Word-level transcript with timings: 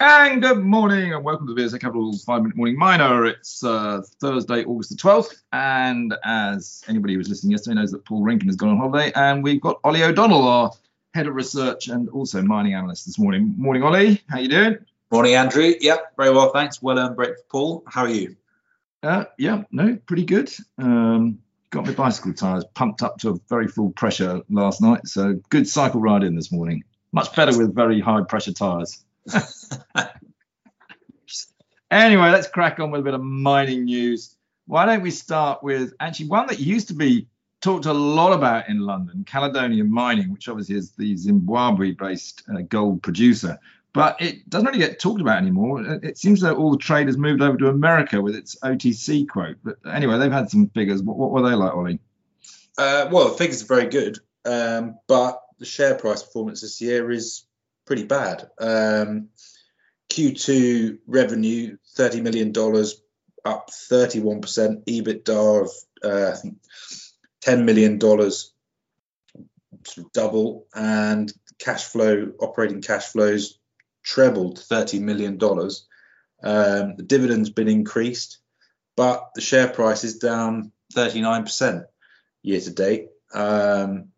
And 0.00 0.42
good 0.42 0.58
morning 0.58 1.14
and 1.14 1.24
welcome 1.24 1.46
to 1.46 1.54
the 1.54 1.60
VSA 1.60 1.80
Capital 1.80 2.16
5 2.16 2.42
Minute 2.42 2.56
Morning 2.56 2.76
Miner. 2.76 3.26
It's 3.26 3.62
uh, 3.62 4.02
Thursday, 4.20 4.64
August 4.64 4.90
the 4.90 4.96
12th. 4.96 5.42
And 5.52 6.14
as 6.24 6.82
anybody 6.88 7.14
who 7.14 7.18
was 7.18 7.28
listening 7.28 7.52
yesterday 7.52 7.76
knows 7.76 7.92
that 7.92 8.04
Paul 8.04 8.22
Renken 8.22 8.46
has 8.46 8.56
gone 8.56 8.70
on 8.70 8.78
holiday. 8.78 9.12
And 9.14 9.44
we've 9.44 9.60
got 9.60 9.78
Ollie 9.84 10.02
O'Donnell, 10.02 10.48
our 10.48 10.72
head 11.14 11.28
of 11.28 11.34
research 11.34 11.88
and 11.88 12.08
also 12.08 12.42
mining 12.42 12.74
analyst 12.74 13.06
this 13.06 13.18
morning. 13.18 13.54
Morning, 13.56 13.84
Ollie. 13.84 14.20
How 14.28 14.38
you 14.38 14.48
doing? 14.48 14.78
Morning, 15.12 15.34
Andrew. 15.34 15.74
Yep, 15.80 16.16
very 16.16 16.30
well, 16.30 16.50
thanks. 16.50 16.82
Well 16.82 16.98
earned 16.98 17.14
break 17.14 17.36
for 17.36 17.44
Paul. 17.48 17.84
How 17.86 18.02
are 18.02 18.08
you? 18.08 18.36
Uh, 19.02 19.26
yeah, 19.38 19.62
no, 19.70 19.96
pretty 20.06 20.24
good. 20.24 20.52
Um, 20.76 21.38
got 21.70 21.86
my 21.86 21.92
bicycle 21.92 22.32
tyres 22.34 22.64
pumped 22.74 23.02
up 23.02 23.18
to 23.18 23.30
a 23.30 23.34
very 23.48 23.68
full 23.68 23.90
pressure 23.90 24.42
last 24.50 24.82
night. 24.82 25.06
So 25.06 25.40
good 25.50 25.68
cycle 25.68 26.00
ride 26.00 26.24
in 26.24 26.34
this 26.34 26.50
morning. 26.50 26.82
Much 27.12 27.34
better 27.36 27.56
with 27.56 27.74
very 27.74 28.00
high 28.00 28.22
pressure 28.22 28.52
tyres. 28.52 29.04
anyway, 32.02 32.30
let's 32.30 32.48
crack 32.48 32.80
on 32.80 32.90
with 32.90 33.00
a 33.00 33.04
bit 33.04 33.14
of 33.14 33.22
mining 33.22 33.84
news. 33.84 34.36
Why 34.66 34.86
don't 34.86 35.02
we 35.02 35.10
start 35.10 35.62
with 35.62 35.94
actually 36.00 36.28
one 36.28 36.46
that 36.48 36.58
used 36.58 36.88
to 36.88 36.94
be 36.94 37.28
talked 37.60 37.86
a 37.86 37.92
lot 37.92 38.32
about 38.32 38.68
in 38.68 38.80
London, 38.80 39.24
Caledonian 39.24 39.90
Mining, 39.90 40.32
which 40.32 40.48
obviously 40.48 40.76
is 40.76 40.92
the 40.92 41.16
Zimbabwe 41.16 41.92
based 41.92 42.42
uh, 42.52 42.62
gold 42.62 43.02
producer. 43.02 43.58
But 43.92 44.20
it 44.20 44.50
doesn't 44.50 44.66
really 44.66 44.80
get 44.80 44.98
talked 44.98 45.20
about 45.20 45.38
anymore. 45.38 45.82
It 46.02 46.18
seems 46.18 46.40
that 46.40 46.56
all 46.56 46.72
the 46.72 46.78
trade 46.78 47.06
has 47.06 47.16
moved 47.16 47.40
over 47.40 47.56
to 47.58 47.68
America 47.68 48.20
with 48.20 48.34
its 48.34 48.56
OTC 48.56 49.28
quote. 49.28 49.56
But 49.62 49.76
anyway, 49.90 50.18
they've 50.18 50.32
had 50.32 50.50
some 50.50 50.68
figures. 50.70 51.02
What, 51.02 51.16
what 51.16 51.30
were 51.30 51.48
they 51.48 51.54
like, 51.54 51.72
Ollie? 51.72 52.00
Uh, 52.76 53.08
well, 53.12 53.28
the 53.28 53.38
figures 53.38 53.62
are 53.62 53.66
very 53.66 53.86
good, 53.86 54.18
um, 54.44 54.98
but 55.06 55.40
the 55.60 55.64
share 55.64 55.94
price 55.94 56.24
performance 56.24 56.60
this 56.60 56.80
year 56.80 57.10
is 57.12 57.46
pretty 57.86 58.04
bad. 58.04 58.50
Um, 58.58 59.28
Q2 60.14 60.98
revenue, 61.08 61.76
$30 61.96 62.22
million, 62.22 62.50
up 63.44 63.70
31%. 63.70 64.84
EBITDA 64.84 65.62
of, 65.62 65.70
uh, 66.04 66.36
$10 67.44 67.64
million, 67.64 67.98
double. 70.12 70.66
And 70.72 71.32
cash 71.58 71.84
flow, 71.84 72.30
operating 72.38 72.80
cash 72.80 73.06
flows 73.06 73.58
trebled 74.04 74.58
$30 74.58 75.00
million. 75.00 75.32
Um, 75.42 76.96
the 76.96 77.04
dividend's 77.04 77.50
been 77.50 77.68
increased, 77.68 78.38
but 78.96 79.30
the 79.34 79.40
share 79.40 79.68
price 79.68 80.04
is 80.04 80.18
down 80.18 80.70
39% 80.94 81.86
year 82.42 82.60
to 82.60 82.70
date. 82.70 83.08
Um, 83.34 84.10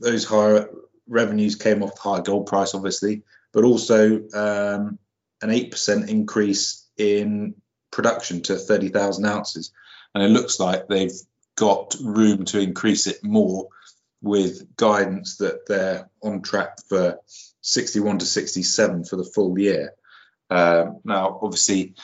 those 0.00 0.24
higher 0.24 0.68
revenues 1.06 1.54
came 1.54 1.84
off 1.84 1.94
the 1.94 2.00
higher 2.00 2.22
gold 2.22 2.46
price, 2.46 2.74
obviously, 2.74 3.22
but 3.52 3.64
also 3.64 4.16
um, 4.34 4.98
an 5.42 5.50
8% 5.50 6.08
increase 6.08 6.86
in 6.96 7.54
production 7.90 8.42
to 8.42 8.56
30,000 8.56 9.24
ounces. 9.24 9.72
And 10.14 10.24
it 10.24 10.28
looks 10.28 10.60
like 10.60 10.88
they've 10.88 11.18
got 11.56 11.94
room 12.00 12.44
to 12.46 12.60
increase 12.60 13.06
it 13.06 13.22
more 13.22 13.68
with 14.22 14.76
guidance 14.76 15.36
that 15.38 15.66
they're 15.66 16.08
on 16.22 16.42
track 16.42 16.78
for 16.88 17.18
61 17.60 18.18
to 18.18 18.26
67 18.26 19.04
for 19.04 19.16
the 19.16 19.24
full 19.24 19.58
year. 19.58 19.94
Um, 20.50 21.00
now, 21.04 21.40
obviously, 21.42 21.94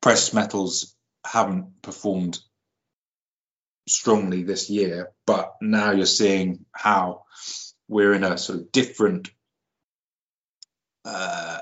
precious 0.00 0.32
metals 0.32 0.94
haven't 1.24 1.82
performed 1.82 2.38
strongly 3.88 4.42
this 4.42 4.68
year, 4.68 5.10
but 5.26 5.54
now 5.60 5.92
you're 5.92 6.06
seeing 6.06 6.64
how 6.72 7.24
we're 7.88 8.14
in 8.14 8.24
a 8.24 8.36
sort 8.36 8.58
of 8.58 8.72
different 8.72 9.30
uh, 11.06 11.58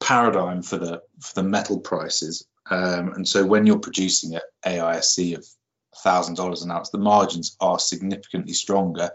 paradigm 0.00 0.62
for 0.62 0.78
the 0.78 1.02
for 1.20 1.34
the 1.34 1.48
metal 1.48 1.78
prices. 1.78 2.46
Um, 2.70 3.12
and 3.14 3.26
so 3.26 3.44
when 3.44 3.66
you're 3.66 3.78
producing 3.78 4.34
at 4.34 4.42
AISC 4.64 5.36
of 5.36 5.46
thousand 6.02 6.36
dollars 6.36 6.62
an 6.62 6.70
ounce, 6.70 6.90
the 6.90 6.98
margins 6.98 7.56
are 7.60 7.78
significantly 7.78 8.52
stronger, 8.52 9.10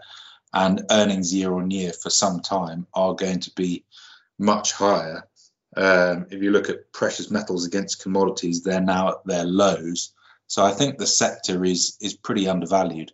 and 0.52 0.84
earnings 0.90 1.32
year 1.32 1.54
on 1.54 1.70
year 1.70 1.92
for 1.92 2.10
some 2.10 2.40
time 2.40 2.86
are 2.94 3.14
going 3.14 3.40
to 3.40 3.52
be 3.54 3.84
much 4.38 4.72
higher. 4.72 5.26
Um, 5.76 6.26
if 6.30 6.42
you 6.42 6.50
look 6.50 6.70
at 6.70 6.92
precious 6.92 7.30
metals 7.30 7.66
against 7.66 8.02
commodities, 8.02 8.62
they're 8.62 8.80
now 8.80 9.08
at 9.08 9.26
their 9.26 9.44
lows. 9.44 10.12
So 10.46 10.64
I 10.64 10.72
think 10.72 10.96
the 10.96 11.06
sector 11.06 11.64
is 11.64 11.96
is 12.00 12.14
pretty 12.14 12.48
undervalued. 12.48 13.12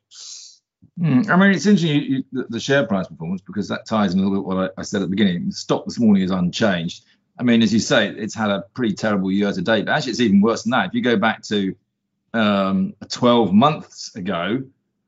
Mm, 1.00 1.30
I 1.30 1.36
mean, 1.36 1.52
it's 1.52 1.66
interesting 1.66 2.02
you, 2.02 2.24
you, 2.32 2.46
the 2.50 2.60
share 2.60 2.86
price 2.86 3.08
performance 3.08 3.40
because 3.40 3.68
that 3.68 3.86
ties 3.86 4.12
in 4.12 4.20
a 4.20 4.22
little 4.22 4.38
bit 4.38 4.46
what 4.46 4.72
I, 4.76 4.80
I, 4.80 4.82
said 4.82 4.98
at 4.98 5.04
the 5.04 5.08
beginning. 5.08 5.46
The 5.46 5.54
stock 5.54 5.86
this 5.86 5.98
morning 5.98 6.22
is 6.22 6.30
unchanged. 6.30 7.04
I 7.38 7.44
mean, 7.44 7.62
as 7.62 7.72
you 7.72 7.80
say, 7.80 8.08
it's 8.08 8.34
had 8.34 8.50
a 8.50 8.64
pretty 8.74 8.94
terrible 8.94 9.32
year 9.32 9.50
to 9.50 9.62
date, 9.62 9.86
but 9.86 9.92
actually, 9.92 10.12
it's 10.12 10.20
even 10.20 10.42
worse 10.42 10.64
than 10.64 10.72
that. 10.72 10.88
If 10.88 10.94
you 10.94 11.00
go 11.00 11.16
back 11.16 11.42
to 11.44 11.74
um, 12.34 12.94
12 13.08 13.54
months 13.54 14.14
ago, 14.14 14.62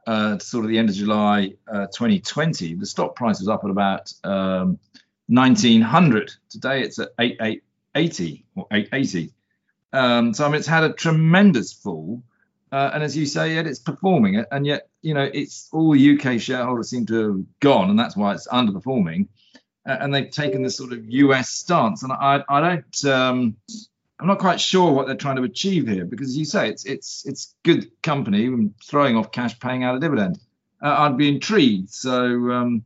uh, 0.07 0.39
sort 0.39 0.65
of 0.65 0.71
the 0.71 0.79
end 0.79 0.89
of 0.89 0.95
July 0.95 1.55
uh, 1.69 1.87
2020, 1.87 2.75
the 2.75 2.87
stock 2.87 3.15
price 3.15 3.41
was 3.41 3.49
up 3.49 3.63
at 3.65 3.71
about 3.71 4.13
um, 4.25 4.79
1900. 5.27 6.33
Today, 6.49 6.83
it's 6.83 6.99
at 6.99 7.11
8880 7.19 8.45
or 8.57 8.67
880. 8.71 9.33
Um, 9.93 10.33
so 10.33 10.45
I 10.45 10.49
mean, 10.49 10.57
it's 10.57 10.67
had 10.67 10.85
a 10.85 10.93
tremendous 10.95 11.75
fall. 11.75 12.23
Uh, 12.73 12.91
and 12.95 13.03
as 13.03 13.17
you 13.17 13.27
say, 13.27 13.55
yet 13.55 13.67
it's 13.67 13.79
performing 13.79 14.45
and 14.51 14.67
yet 14.67 14.89
you 15.05 15.13
know 15.13 15.31
it's 15.33 15.69
all 15.71 15.95
UK 15.95 16.41
shareholders 16.41 16.89
seem 16.89 17.05
to 17.07 17.33
have 17.33 17.61
gone, 17.61 17.91
and 17.91 17.99
that's 17.99 18.17
why 18.17 18.33
it's 18.33 18.49
underperforming. 18.49 19.29
And 19.87 20.15
they've 20.15 20.31
taken 20.31 20.63
this 20.63 20.79
sort 20.79 20.95
of 20.95 21.05
US 21.05 21.51
stance, 21.51 22.03
and 22.03 22.11
I 22.11 22.43
I 22.49 22.61
don't 22.61 23.05
um, 23.05 23.57
I'm 24.19 24.27
not 24.27 24.39
quite 24.39 24.61
sure 24.61 24.93
what 24.93 25.07
they're 25.07 25.17
trying 25.17 25.37
to 25.37 25.43
achieve 25.43 25.87
here 25.87 26.07
because 26.07 26.29
as 26.29 26.37
you 26.39 26.47
say 26.47 26.71
it's 26.71 26.87
it's 26.87 27.27
it's 27.27 27.55
good 27.65 27.91
company 28.03 28.71
throwing 28.83 29.17
off 29.17 29.31
cash, 29.31 29.61
paying 29.61 29.85
out 29.85 29.95
a 29.95 30.01
dividend. 30.01 30.39
Uh, 30.83 30.97
I'd 31.01 31.19
be 31.19 31.29
intrigued. 31.29 31.91
So 31.91 32.51
um, 32.51 32.85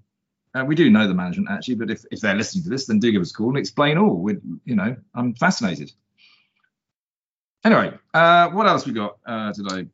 uh, 0.54 0.64
we 0.64 0.74
do 0.74 0.90
know 0.90 1.06
the 1.06 1.14
management 1.14 1.50
actually, 1.50 1.76
but 1.76 1.90
if, 1.90 2.04
if 2.10 2.20
they're 2.20 2.34
listening 2.34 2.64
to 2.64 2.70
this, 2.70 2.86
then 2.86 2.98
do 2.98 3.12
give 3.12 3.22
us 3.22 3.30
a 3.30 3.34
call 3.34 3.50
and 3.50 3.58
explain 3.58 3.96
all. 3.96 4.16
With 4.16 4.42
you 4.64 4.74
know, 4.74 4.96
I'm 5.14 5.34
fascinated. 5.34 5.92
Anyway, 7.64 7.92
uh, 8.12 8.48
what 8.50 8.66
else 8.66 8.86
we 8.86 8.92
got 8.92 9.18
uh, 9.24 9.52
today? 9.52 9.86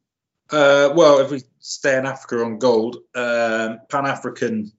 Uh, 0.50 0.90
well, 0.94 1.18
if 1.20 1.30
we 1.30 1.42
stay 1.66 1.96
in 1.96 2.04
Africa 2.04 2.44
on 2.44 2.58
gold, 2.58 2.96
um, 3.14 3.80
Pan 3.88 4.04
African 4.04 4.70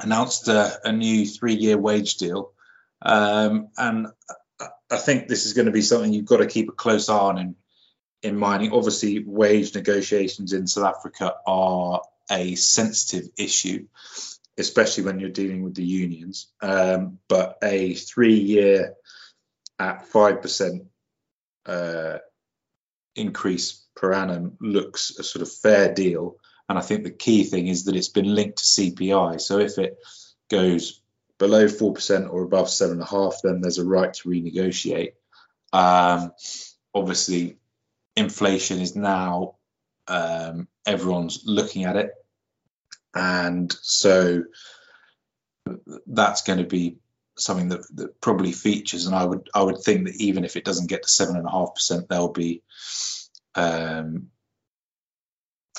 announced 0.00 0.48
a, 0.48 0.80
a 0.82 0.90
new 0.90 1.26
three-year 1.26 1.76
wage 1.76 2.16
deal, 2.16 2.52
um, 3.02 3.68
and 3.76 4.06
I 4.90 4.96
think 4.96 5.28
this 5.28 5.44
is 5.44 5.52
going 5.52 5.66
to 5.66 5.72
be 5.72 5.82
something 5.82 6.14
you've 6.14 6.24
got 6.24 6.38
to 6.38 6.46
keep 6.46 6.70
a 6.70 6.72
close 6.72 7.10
eye 7.10 7.18
on 7.18 7.38
in 7.38 7.54
in 8.22 8.34
mining. 8.34 8.72
Obviously, 8.72 9.22
wage 9.22 9.74
negotiations 9.74 10.54
in 10.54 10.66
South 10.66 10.96
Africa 10.96 11.34
are 11.46 12.00
a 12.30 12.54
sensitive 12.54 13.28
issue, 13.36 13.86
especially 14.56 15.04
when 15.04 15.20
you're 15.20 15.28
dealing 15.28 15.62
with 15.62 15.74
the 15.74 15.84
unions. 15.84 16.50
Um, 16.62 17.18
but 17.28 17.58
a 17.62 17.92
three-year 17.92 18.94
at 19.78 20.06
five 20.06 20.40
percent 20.40 20.84
uh, 21.66 22.18
increase 23.14 23.85
per 23.96 24.12
annum 24.12 24.56
looks 24.60 25.18
a 25.18 25.22
sort 25.24 25.42
of 25.42 25.50
fair 25.50 25.92
deal. 25.92 26.36
And 26.68 26.78
I 26.78 26.82
think 26.82 27.04
the 27.04 27.10
key 27.10 27.44
thing 27.44 27.66
is 27.66 27.84
that 27.84 27.96
it's 27.96 28.08
been 28.08 28.34
linked 28.34 28.58
to 28.58 28.64
CPI. 28.64 29.40
So 29.40 29.58
if 29.58 29.78
it 29.78 29.98
goes 30.50 31.00
below 31.38 31.66
4% 31.66 32.32
or 32.32 32.42
above 32.42 32.66
7.5%, 32.66 33.34
then 33.42 33.60
there's 33.60 33.78
a 33.78 33.84
right 33.84 34.12
to 34.12 34.28
renegotiate. 34.28 35.12
Um, 35.72 36.32
obviously, 36.94 37.58
inflation 38.16 38.80
is 38.80 38.96
now, 38.96 39.56
um, 40.08 40.68
everyone's 40.86 41.42
looking 41.44 41.84
at 41.84 41.96
it. 41.96 42.10
And 43.14 43.74
so 43.82 44.44
that's 46.06 46.42
going 46.42 46.58
to 46.58 46.64
be 46.64 46.96
something 47.38 47.68
that, 47.68 47.82
that 47.96 48.20
probably 48.20 48.52
features. 48.52 49.06
And 49.06 49.14
I 49.14 49.24
would 49.24 49.48
I 49.54 49.62
would 49.62 49.78
think 49.78 50.06
that 50.06 50.16
even 50.16 50.44
if 50.44 50.56
it 50.56 50.64
doesn't 50.64 50.88
get 50.88 51.02
to 51.02 51.08
seven 51.08 51.36
and 51.36 51.46
a 51.46 51.50
half 51.50 51.74
percent, 51.74 52.08
there'll 52.08 52.32
be 52.32 52.62
um, 53.56 54.28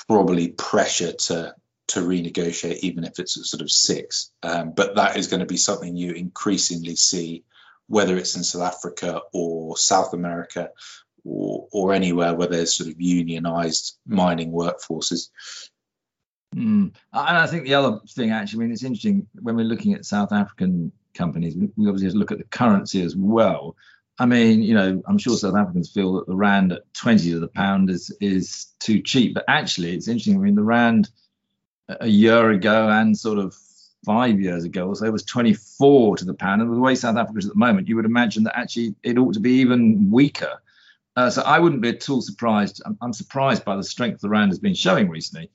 probably 0.06 0.48
pressure 0.48 1.12
to 1.12 1.54
to 1.88 2.00
renegotiate, 2.00 2.78
even 2.80 3.04
if 3.04 3.18
it's 3.18 3.50
sort 3.50 3.62
of 3.62 3.70
six. 3.70 4.30
Um, 4.42 4.72
but 4.72 4.96
that 4.96 5.16
is 5.16 5.28
going 5.28 5.40
to 5.40 5.46
be 5.46 5.56
something 5.56 5.96
you 5.96 6.12
increasingly 6.12 6.96
see, 6.96 7.44
whether 7.86 8.16
it's 8.16 8.36
in 8.36 8.44
South 8.44 8.74
Africa 8.74 9.22
or 9.32 9.76
South 9.78 10.12
America 10.12 10.68
or, 11.24 11.66
or 11.72 11.94
anywhere 11.94 12.34
where 12.34 12.48
there's 12.48 12.76
sort 12.76 12.90
of 12.90 13.00
unionized 13.00 13.96
mining 14.06 14.52
workforces. 14.52 15.30
Mm. 16.54 16.94
And 17.12 17.38
I 17.38 17.46
think 17.46 17.64
the 17.64 17.74
other 17.74 18.00
thing, 18.10 18.30
actually, 18.30 18.58
I 18.58 18.62
mean, 18.64 18.72
it's 18.72 18.84
interesting 18.84 19.26
when 19.40 19.56
we're 19.56 19.64
looking 19.64 19.94
at 19.94 20.04
South 20.04 20.32
African 20.32 20.92
companies, 21.14 21.56
we 21.56 21.88
obviously 21.88 22.06
have 22.06 22.12
to 22.12 22.18
look 22.18 22.32
at 22.32 22.38
the 22.38 22.44
currency 22.44 23.02
as 23.02 23.16
well. 23.16 23.76
I 24.18 24.26
mean, 24.26 24.62
you 24.62 24.74
know, 24.74 25.02
I'm 25.06 25.18
sure 25.18 25.36
South 25.36 25.54
Africans 25.54 25.90
feel 25.90 26.14
that 26.14 26.26
the 26.26 26.36
rand 26.36 26.72
at 26.72 26.92
20 26.94 27.30
to 27.32 27.40
the 27.40 27.48
pound 27.48 27.88
is 27.88 28.14
is 28.20 28.66
too 28.80 29.00
cheap, 29.00 29.34
but 29.34 29.44
actually, 29.46 29.94
it's 29.94 30.08
interesting. 30.08 30.36
I 30.36 30.40
mean, 30.40 30.56
the 30.56 30.62
rand 30.62 31.10
a 31.88 32.08
year 32.08 32.50
ago 32.50 32.88
and 32.88 33.16
sort 33.16 33.38
of 33.38 33.54
five 34.04 34.40
years 34.40 34.64
ago 34.64 34.88
or 34.88 34.96
so 34.96 35.10
was 35.10 35.24
24 35.24 36.18
to 36.18 36.24
the 36.24 36.34
pound. 36.34 36.62
And 36.62 36.72
the 36.72 36.78
way 36.78 36.94
South 36.94 37.16
Africa 37.16 37.38
is 37.38 37.46
at 37.46 37.52
the 37.52 37.58
moment, 37.58 37.88
you 37.88 37.96
would 37.96 38.04
imagine 38.04 38.44
that 38.44 38.58
actually 38.58 38.94
it 39.02 39.18
ought 39.18 39.34
to 39.34 39.40
be 39.40 39.52
even 39.60 40.10
weaker. 40.10 40.62
Uh, 41.16 41.30
so 41.30 41.42
I 41.42 41.58
wouldn't 41.58 41.82
be 41.82 41.88
at 41.88 42.08
all 42.08 42.20
surprised. 42.20 42.80
I'm, 42.86 42.96
I'm, 43.00 43.12
surprised 43.12 43.64
by 43.64 43.76
the 43.76 43.82
strength 43.82 44.20
the 44.20 44.28
rand 44.28 44.52
has 44.52 44.60
been 44.60 44.74
showing 44.74 45.08
recently. 45.08 45.50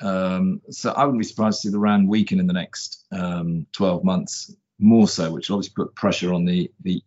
Um, 0.00 0.62
so 0.70 0.92
I 0.92 1.04
wouldn't 1.04 1.20
be 1.20 1.26
surprised 1.26 1.62
to 1.62 1.68
see 1.68 1.72
the 1.72 1.78
rand 1.78 2.08
weaken 2.08 2.40
in 2.40 2.46
the 2.46 2.54
next 2.54 3.04
um, 3.12 3.66
12 3.72 4.04
months 4.04 4.54
more 4.78 5.06
so, 5.06 5.30
which 5.30 5.48
will 5.48 5.56
obviously 5.56 5.74
put 5.76 5.94
pressure 5.94 6.32
on 6.32 6.44
the 6.44 6.70
the 6.80 7.02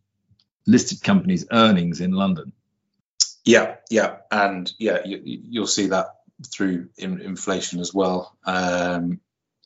listed 0.68 1.02
companies' 1.02 1.46
earnings 1.52 2.02
in 2.02 2.12
London. 2.12 2.54
Yeah, 3.44 3.76
yeah, 3.90 4.18
and 4.32 4.72
yeah, 4.80 5.00
you, 5.06 5.62
will 5.62 5.68
see 5.68 5.88
that 5.88 6.08
through 6.52 6.90
in, 6.98 7.22
inflation 7.22 7.80
as 7.80 7.94
well, 7.94 8.36
um, 8.46 9.20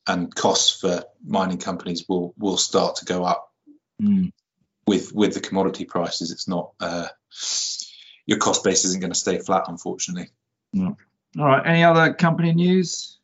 and 0.05 0.33
costs 0.33 0.81
for 0.81 1.05
mining 1.25 1.59
companies 1.59 2.05
will 2.07 2.33
will 2.37 2.57
start 2.57 2.97
to 2.97 3.05
go 3.05 3.23
up 3.23 3.53
mm. 4.01 4.31
with 4.85 5.13
with 5.13 5.33
the 5.33 5.39
commodity 5.39 5.85
prices. 5.85 6.31
It's 6.31 6.47
not 6.47 6.73
uh, 6.81 7.07
your 8.25 8.37
cost 8.37 8.63
base 8.63 8.85
isn't 8.85 8.99
going 8.99 9.13
to 9.13 9.19
stay 9.19 9.39
flat, 9.39 9.63
unfortunately. 9.67 10.29
All 11.37 11.45
right. 11.45 11.65
Any 11.65 11.83
other 11.83 12.13
company 12.13 12.53
news? 12.53 13.17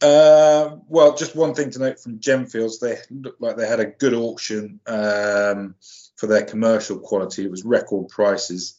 Uh, 0.00 0.76
well, 0.88 1.16
just 1.16 1.34
one 1.34 1.54
thing 1.54 1.70
to 1.70 1.78
note 1.78 1.98
from 1.98 2.18
Gemfields, 2.18 2.78
they 2.80 2.98
looked 3.10 3.40
like 3.40 3.56
they 3.56 3.66
had 3.66 3.80
a 3.80 3.86
good 3.86 4.14
auction 4.14 4.80
um, 4.86 5.74
for 6.16 6.26
their 6.26 6.44
commercial 6.44 6.98
quality. 6.98 7.44
It 7.44 7.50
was 7.50 7.64
record 7.64 8.08
prices. 8.08 8.78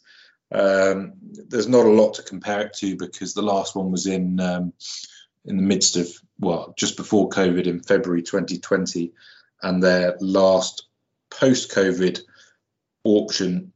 Um, 0.51 1.13
there's 1.21 1.67
not 1.67 1.85
a 1.85 1.89
lot 1.89 2.15
to 2.15 2.23
compare 2.23 2.61
it 2.61 2.73
to 2.75 2.95
because 2.95 3.33
the 3.33 3.41
last 3.41 3.75
one 3.75 3.91
was 3.91 4.07
in 4.07 4.39
um, 4.39 4.73
in 5.45 5.57
the 5.57 5.63
midst 5.63 5.95
of 5.97 6.09
well, 6.39 6.73
just 6.77 6.97
before 6.97 7.29
COVID 7.29 7.65
in 7.65 7.81
February 7.81 8.21
2020, 8.21 9.13
and 9.61 9.81
their 9.81 10.17
last 10.19 10.87
post-COVID 11.29 12.21
auction 13.03 13.73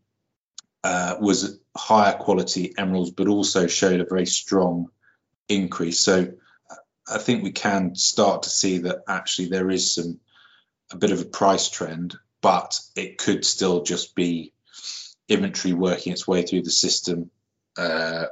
uh, 0.84 1.16
was 1.20 1.60
higher 1.76 2.14
quality 2.18 2.74
emeralds, 2.78 3.12
but 3.12 3.28
also 3.28 3.68
showed 3.68 4.00
a 4.00 4.06
very 4.06 4.26
strong 4.26 4.90
increase. 5.48 6.00
So 6.00 6.34
I 7.08 7.18
think 7.18 7.44
we 7.44 7.52
can 7.52 7.96
start 7.96 8.44
to 8.44 8.50
see 8.50 8.80
that 8.80 9.04
actually 9.08 9.50
there 9.50 9.70
is 9.70 9.96
some 9.96 10.20
a 10.92 10.98
bit 10.98 11.12
of 11.12 11.22
a 11.22 11.26
price 11.26 11.70
trend, 11.70 12.18
but 12.42 12.80
it 12.96 13.18
could 13.18 13.46
still 13.46 13.84
just 13.84 14.16
be 14.16 14.54
inventory 15.28 15.74
working 15.74 16.14
its 16.14 16.28
way 16.28 16.42
through 16.42 16.64
the 16.64 16.72
system 16.72 17.30
uh, 17.78 18.26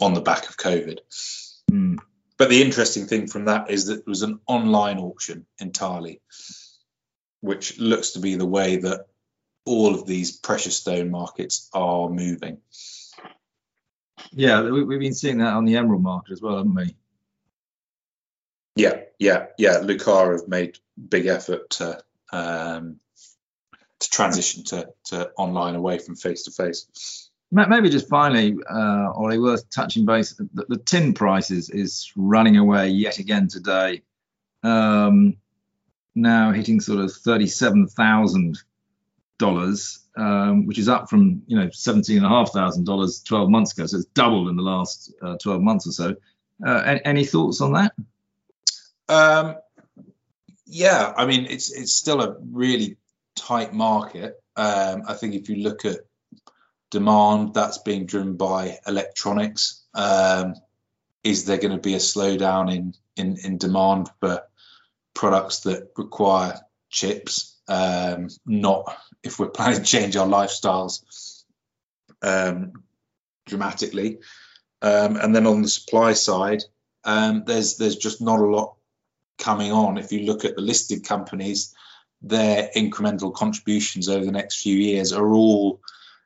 on 0.00 0.14
the 0.14 0.20
back 0.20 0.48
of 0.48 0.56
COVID. 0.56 0.98
Mm. 1.70 1.98
But 2.36 2.48
the 2.48 2.62
interesting 2.62 3.06
thing 3.06 3.26
from 3.26 3.44
that 3.44 3.70
is 3.70 3.86
that 3.86 4.00
it 4.00 4.06
was 4.06 4.22
an 4.22 4.40
online 4.46 4.98
auction 4.98 5.46
entirely, 5.60 6.20
which 7.40 7.78
looks 7.78 8.12
to 8.12 8.20
be 8.20 8.34
the 8.34 8.46
way 8.46 8.76
that 8.76 9.06
all 9.64 9.94
of 9.94 10.06
these 10.06 10.36
precious 10.36 10.76
stone 10.76 11.10
markets 11.10 11.70
are 11.72 12.08
moving. 12.08 12.58
Yeah, 14.32 14.62
we, 14.62 14.80
have 14.80 15.00
been 15.00 15.14
seeing 15.14 15.38
that 15.38 15.54
on 15.54 15.64
the 15.64 15.76
emerald 15.76 16.02
market 16.02 16.32
as 16.32 16.42
well, 16.42 16.56
haven't 16.56 16.74
we? 16.74 16.96
Yeah, 18.74 19.02
yeah, 19.18 19.46
yeah. 19.58 19.78
Lucara 19.78 20.40
have 20.40 20.48
made 20.48 20.78
big 21.08 21.26
effort 21.26 21.70
to 21.70 22.02
um, 22.32 23.00
to 24.00 24.10
transition 24.10 24.64
to, 24.64 24.88
to 25.06 25.30
online 25.36 25.74
away 25.74 25.98
from 25.98 26.16
face 26.16 26.44
to 26.44 26.50
face. 26.50 27.30
Maybe 27.50 27.88
just 27.88 28.08
finally, 28.08 28.56
uh, 28.68 29.12
Ollie, 29.14 29.38
worth 29.38 29.70
touching 29.70 30.06
base. 30.06 30.34
The, 30.34 30.64
the 30.68 30.76
tin 30.76 31.14
prices 31.14 31.70
is 31.70 32.10
running 32.16 32.56
away 32.56 32.88
yet 32.88 33.18
again 33.18 33.46
today. 33.46 34.02
Um, 34.64 35.36
now 36.16 36.52
hitting 36.52 36.80
sort 36.80 37.00
of 37.04 37.12
thirty-seven 37.12 37.88
thousand 37.88 38.58
dollars, 39.38 40.00
um, 40.16 40.66
which 40.66 40.78
is 40.78 40.88
up 40.88 41.08
from 41.08 41.42
you 41.46 41.56
know 41.56 41.70
seventeen 41.70 42.18
and 42.18 42.26
a 42.26 42.28
half 42.28 42.52
thousand 42.52 42.86
dollars 42.86 43.22
twelve 43.22 43.50
months 43.50 43.72
ago. 43.72 43.86
So 43.86 43.98
it's 43.98 44.06
doubled 44.06 44.48
in 44.48 44.56
the 44.56 44.62
last 44.62 45.12
uh, 45.22 45.36
twelve 45.36 45.62
months 45.62 45.86
or 45.86 45.92
so. 45.92 46.16
Uh, 46.64 46.82
any, 46.86 47.04
any, 47.04 47.24
thoughts 47.24 47.60
on 47.60 47.72
that? 47.72 47.92
Um, 49.08 49.56
yeah, 50.74 51.14
I 51.16 51.24
mean 51.24 51.46
it's 51.46 51.70
it's 51.70 51.92
still 51.92 52.20
a 52.20 52.36
really 52.40 52.96
tight 53.36 53.72
market. 53.72 54.42
Um, 54.56 55.04
I 55.06 55.14
think 55.14 55.34
if 55.34 55.48
you 55.48 55.62
look 55.62 55.84
at 55.84 56.00
demand, 56.90 57.54
that's 57.54 57.78
being 57.78 58.06
driven 58.06 58.36
by 58.36 58.78
electronics. 58.84 59.84
Um, 59.94 60.54
is 61.22 61.44
there 61.44 61.58
going 61.58 61.76
to 61.76 61.80
be 61.80 61.94
a 61.94 61.98
slowdown 61.98 62.74
in, 62.74 62.94
in 63.16 63.36
in 63.44 63.56
demand 63.58 64.10
for 64.18 64.42
products 65.14 65.60
that 65.60 65.92
require 65.96 66.60
chips? 66.90 67.56
Um, 67.68 68.28
not 68.44 68.96
if 69.22 69.38
we're 69.38 69.50
planning 69.50 69.78
to 69.78 69.84
change 69.84 70.16
our 70.16 70.26
lifestyles 70.26 71.44
um, 72.20 72.82
dramatically. 73.46 74.18
Um, 74.82 75.16
and 75.16 75.34
then 75.34 75.46
on 75.46 75.62
the 75.62 75.68
supply 75.68 76.14
side, 76.14 76.64
um, 77.04 77.44
there's 77.46 77.76
there's 77.76 77.96
just 77.96 78.20
not 78.20 78.40
a 78.40 78.46
lot 78.46 78.74
coming 79.38 79.72
on. 79.72 79.98
If 79.98 80.12
you 80.12 80.20
look 80.20 80.44
at 80.44 80.56
the 80.56 80.62
listed 80.62 81.04
companies, 81.04 81.74
their 82.22 82.70
incremental 82.74 83.34
contributions 83.34 84.08
over 84.08 84.24
the 84.24 84.32
next 84.32 84.62
few 84.62 84.76
years 84.76 85.12
are 85.12 85.34
all 85.34 85.80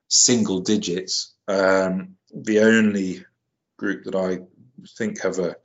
single 0.09 0.61
digits. 0.61 1.35
Um, 1.49 2.17
the 2.35 2.61
only 2.61 3.25
group 3.77 4.05
that 4.05 4.15
I 4.15 4.41
think 4.97 5.23
have 5.23 5.39
a, 5.39 5.57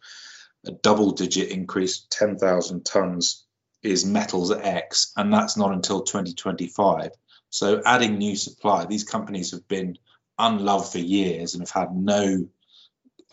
a 0.65 0.71
double 0.71 1.11
digit 1.11 1.49
increase, 1.49 2.05
10,000 2.09 2.85
tons, 2.85 3.45
is 3.83 4.05
Metals 4.05 4.51
X, 4.51 5.11
and 5.17 5.31
that's 5.31 5.57
not 5.57 5.73
until 5.73 6.01
2025. 6.01 7.11
So, 7.49 7.81
adding 7.85 8.17
new 8.17 8.35
supply, 8.35 8.85
these 8.85 9.03
companies 9.03 9.51
have 9.51 9.67
been 9.67 9.97
unloved 10.39 10.91
for 10.91 10.99
years 10.99 11.53
and 11.53 11.61
have 11.61 11.69
had 11.69 11.95
no 11.95 12.47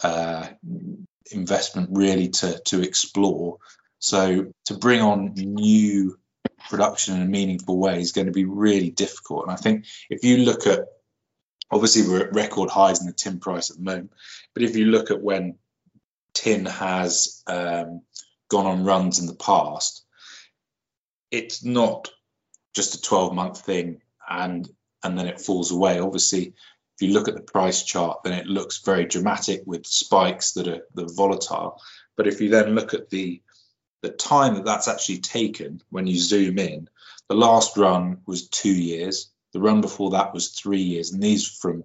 uh, 0.02 0.48
investment 1.30 1.90
really 1.92 2.28
to, 2.28 2.60
to 2.66 2.82
explore. 2.82 3.58
So, 4.00 4.52
to 4.66 4.74
bring 4.74 5.00
on 5.00 5.34
new 5.34 6.18
production 6.68 7.16
in 7.16 7.22
a 7.22 7.26
meaningful 7.26 7.78
way 7.78 8.00
is 8.00 8.12
going 8.12 8.26
to 8.26 8.32
be 8.32 8.44
really 8.44 8.90
difficult. 8.90 9.44
And 9.44 9.52
I 9.52 9.56
think 9.56 9.86
if 10.08 10.24
you 10.24 10.38
look 10.38 10.66
at, 10.66 10.80
obviously, 11.70 12.08
we're 12.08 12.26
at 12.26 12.34
record 12.34 12.70
highs 12.70 13.00
in 13.00 13.06
the 13.06 13.12
tin 13.12 13.40
price 13.40 13.70
at 13.70 13.76
the 13.76 13.82
moment, 13.82 14.12
but 14.54 14.62
if 14.62 14.74
you 14.76 14.86
look 14.86 15.10
at 15.10 15.22
when 15.22 15.58
tin 16.32 16.66
has 16.66 17.42
um, 17.46 18.02
gone 18.48 18.66
on 18.66 18.84
runs 18.84 19.18
in 19.18 19.26
the 19.26 19.34
past, 19.34 20.04
it's 21.30 21.64
not 21.64 22.08
just 22.74 22.94
a 22.94 23.00
12 23.00 23.34
month 23.34 23.60
thing 23.60 24.00
and 24.28 24.68
and 25.02 25.18
then 25.18 25.26
it 25.26 25.40
falls 25.40 25.70
away. 25.70 25.98
Obviously, 25.98 26.48
if 26.48 27.08
you 27.08 27.14
look 27.14 27.28
at 27.28 27.34
the 27.34 27.40
price 27.40 27.82
chart, 27.82 28.22
then 28.22 28.34
it 28.34 28.46
looks 28.46 28.82
very 28.84 29.06
dramatic 29.06 29.62
with 29.64 29.86
spikes 29.86 30.52
that 30.52 30.68
are, 30.68 30.82
that 30.94 31.10
are 31.10 31.14
volatile. 31.14 31.80
But 32.16 32.26
if 32.26 32.40
you 32.40 32.50
then 32.50 32.74
look 32.74 32.92
at 32.92 33.08
the 33.08 33.40
the 34.02 34.10
time 34.10 34.54
that 34.54 34.64
that's 34.64 34.88
actually 34.88 35.18
taken 35.18 35.82
when 35.90 36.06
you 36.06 36.18
zoom 36.18 36.58
in, 36.58 36.88
the 37.28 37.34
last 37.34 37.76
run 37.76 38.18
was 38.26 38.48
two 38.48 38.72
years. 38.72 39.30
The 39.52 39.60
run 39.60 39.80
before 39.80 40.10
that 40.10 40.32
was 40.32 40.48
three 40.48 40.82
years, 40.82 41.12
and 41.12 41.22
these 41.22 41.46
from 41.46 41.84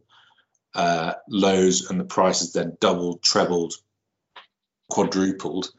uh, 0.74 1.14
lows, 1.30 1.90
and 1.90 2.00
the 2.00 2.06
prices 2.06 2.54
then 2.54 2.78
doubled, 2.80 3.22
trebled, 3.22 3.74
quadrupled, 4.90 5.72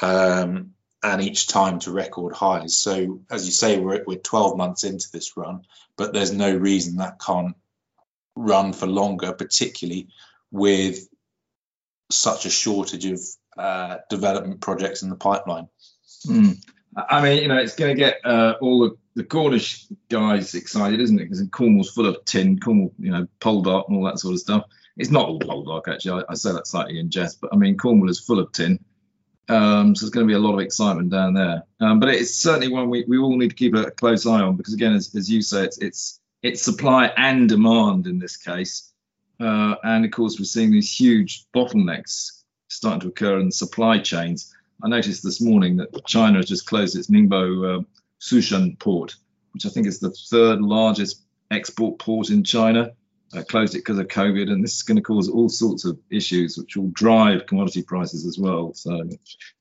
um, 0.00 0.74
and 1.02 1.22
each 1.22 1.48
time 1.48 1.80
to 1.80 1.90
record 1.90 2.34
highs. 2.34 2.78
So, 2.78 3.20
as 3.30 3.46
you 3.46 3.52
say, 3.52 3.78
we're 3.78 4.04
we're 4.06 4.18
12 4.18 4.56
months 4.56 4.84
into 4.84 5.08
this 5.12 5.36
run, 5.36 5.62
but 5.96 6.12
there's 6.12 6.32
no 6.32 6.56
reason 6.56 6.96
that 6.96 7.20
can't 7.20 7.56
run 8.36 8.72
for 8.72 8.86
longer, 8.86 9.32
particularly 9.32 10.08
with 10.50 11.08
such 12.10 12.46
a 12.46 12.50
shortage 12.50 13.06
of 13.06 13.20
uh, 13.56 13.98
development 14.10 14.60
projects 14.60 15.02
in 15.02 15.10
the 15.10 15.16
pipeline. 15.16 15.68
Mm. 16.26 16.56
I 16.96 17.22
mean, 17.22 17.42
you 17.42 17.48
know, 17.48 17.56
it's 17.56 17.74
going 17.74 17.94
to 17.94 17.98
get 17.98 18.18
uh, 18.24 18.54
all 18.60 18.80
the, 18.80 18.96
the, 19.16 19.24
Cornish 19.24 19.86
guys 20.08 20.54
excited, 20.54 21.00
isn't 21.00 21.18
it? 21.18 21.24
Because 21.24 21.42
Cornwall's 21.50 21.90
full 21.90 22.06
of 22.06 22.24
tin, 22.24 22.58
Cornwall, 22.60 22.92
you 22.98 23.10
know, 23.10 23.26
Poldark 23.40 23.88
and 23.88 23.96
all 23.96 24.04
that 24.04 24.18
sort 24.18 24.34
of 24.34 24.40
stuff. 24.40 24.64
It's 24.96 25.10
not 25.10 25.26
all 25.26 25.40
Poldark, 25.40 25.92
actually. 25.92 26.22
I, 26.22 26.32
I 26.32 26.34
say 26.34 26.52
that 26.52 26.68
slightly 26.68 27.00
in 27.00 27.10
jest, 27.10 27.40
but 27.40 27.52
I 27.52 27.56
mean, 27.56 27.76
Cornwall 27.76 28.10
is 28.10 28.20
full 28.20 28.38
of 28.38 28.52
tin. 28.52 28.78
Um, 29.48 29.94
so 29.94 30.06
there's 30.06 30.10
going 30.10 30.26
to 30.26 30.30
be 30.30 30.36
a 30.36 30.38
lot 30.38 30.54
of 30.54 30.60
excitement 30.60 31.10
down 31.10 31.34
there. 31.34 31.64
Um, 31.80 32.00
but 32.00 32.08
it's 32.10 32.36
certainly 32.36 32.68
one 32.68 32.88
we, 32.88 33.04
we 33.08 33.18
all 33.18 33.36
need 33.36 33.50
to 33.50 33.56
keep 33.56 33.74
a 33.74 33.90
close 33.90 34.24
eye 34.24 34.40
on 34.40 34.56
because, 34.56 34.74
again, 34.74 34.94
as, 34.94 35.14
as 35.14 35.28
you 35.28 35.42
say, 35.42 35.64
it's, 35.64 35.78
it's 35.78 36.20
it's 36.44 36.62
supply 36.62 37.06
and 37.16 37.48
demand 37.48 38.06
in 38.06 38.18
this 38.18 38.36
case. 38.36 38.92
Uh, 39.40 39.74
and 39.82 40.04
of 40.04 40.10
course, 40.10 40.38
we're 40.38 40.44
seeing 40.44 40.70
these 40.70 40.92
huge 40.92 41.44
bottlenecks 41.54 42.42
starting 42.68 43.00
to 43.00 43.08
occur 43.08 43.38
in 43.40 43.50
supply 43.50 43.98
chains. 43.98 44.54
I 44.82 44.88
noticed 44.88 45.22
this 45.22 45.40
morning 45.40 45.76
that 45.78 46.06
China 46.06 46.36
has 46.38 46.46
just 46.46 46.66
closed 46.66 46.96
its 46.96 47.08
Ningbo 47.10 47.80
uh, 47.80 47.82
Zhoushan 48.20 48.78
port, 48.78 49.14
which 49.52 49.66
I 49.66 49.68
think 49.68 49.86
is 49.86 50.00
the 50.00 50.10
third 50.10 50.60
largest 50.60 51.22
export 51.50 51.98
port 51.98 52.30
in 52.30 52.44
China. 52.44 52.92
uh, 53.34 53.42
closed 53.42 53.74
it 53.74 53.78
because 53.78 53.98
of 53.98 54.06
COVID, 54.06 54.50
and 54.50 54.62
this 54.62 54.74
is 54.76 54.82
going 54.82 54.96
to 54.96 55.02
cause 55.02 55.28
all 55.28 55.48
sorts 55.48 55.84
of 55.84 55.98
issues, 56.10 56.56
which 56.56 56.76
will 56.76 56.88
drive 56.88 57.46
commodity 57.46 57.82
prices 57.82 58.26
as 58.26 58.38
well. 58.38 58.72
So, 58.74 59.08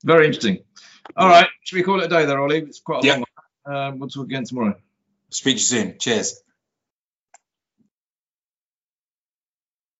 very 0.03 0.27
interesting. 0.27 0.59
All 1.17 1.27
right, 1.27 1.47
should 1.63 1.77
we 1.77 1.83
call 1.83 1.99
it 1.99 2.05
a 2.05 2.07
day 2.07 2.25
there, 2.25 2.39
Ollie? 2.39 2.59
It's 2.59 2.79
quite 2.79 3.03
a 3.03 3.07
Yeah. 3.07 3.13
long 3.13 3.25
one. 3.65 3.75
Um, 3.75 3.99
we'll 3.99 4.09
talk 4.09 4.25
again 4.25 4.43
tomorrow. 4.45 4.75
Speak 5.31 5.55
to 5.55 5.59
you 5.59 5.65
soon. 5.65 5.95
Cheers. 5.99 6.41